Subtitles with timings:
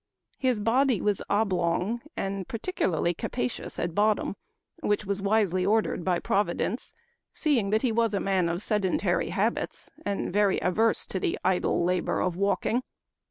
[0.39, 4.33] His body was oblong, and particularly capacious at 60 Memoir of Washington Irving.
[4.79, 6.93] bottom, which was wisely ordered by Providence,
[7.31, 11.83] seeing that he was a man of sedentary habits, and very averse to the idle
[11.83, 12.81] labor of walking.